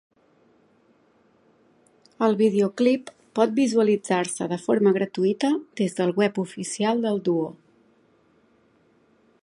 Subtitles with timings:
[2.27, 7.49] El videoclip pot visualitzar-se de forma gratuïta des del web oficial del duo.